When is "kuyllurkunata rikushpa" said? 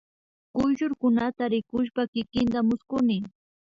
0.53-2.01